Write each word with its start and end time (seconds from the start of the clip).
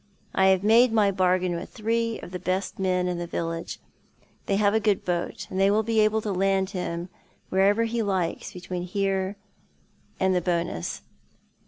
I 0.33 0.47
have 0.47 0.63
made 0.63 0.91
my 0.91 1.11
bargain 1.11 1.53
with 1.53 1.69
three 1.69 2.19
of 2.21 2.31
the 2.31 2.39
best 2.39 2.79
men 2.79 3.07
in 3.07 3.19
the 3.19 3.27
village. 3.27 3.77
They 4.47 4.55
have 4.55 4.73
a 4.73 4.79
good 4.79 5.05
boat, 5.05 5.45
and 5.51 5.59
they 5.59 5.69
will 5.69 5.83
bo 5.83 5.91
able 5.91 6.21
to 6.21 6.31
land 6.31 6.71
him 6.71 7.09
wherever 7.49 7.83
he 7.83 8.01
likes 8.01 8.51
between 8.53 8.81
here 8.81 9.35
and 10.19 10.33
Bowncss. 10.43 11.01